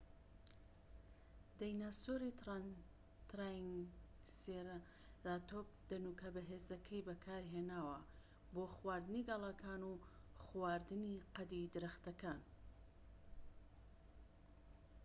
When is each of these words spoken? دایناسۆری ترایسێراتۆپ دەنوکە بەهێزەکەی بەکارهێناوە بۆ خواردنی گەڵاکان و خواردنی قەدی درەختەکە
دایناسۆری 1.57 2.29
ترایسێراتۆپ 3.31 5.67
دەنوکە 5.89 6.29
بەهێزەکەی 6.35 7.05
بەکارهێناوە 7.07 7.97
بۆ 8.53 8.63
خواردنی 8.75 9.25
گەڵاکان 9.29 9.81
و 9.85 9.93
خواردنی 10.45 11.23
قەدی 11.35 11.71
درەختەکە 11.75 12.33